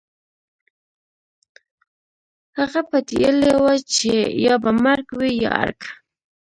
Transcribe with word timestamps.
هغه 2.57 2.81
پتېيلې 2.89 3.53
وه 3.63 3.75
چې 3.93 4.11
يا 4.45 4.55
به 4.63 4.71
مرګ 4.83 5.07
وي 5.19 5.31
يا 5.43 5.51
ارګ. 5.63 5.79